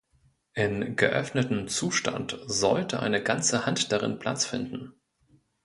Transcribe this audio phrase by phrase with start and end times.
[0.55, 4.95] In geöffnetem Zustand sollte eine ganze Hand darin Platz finden.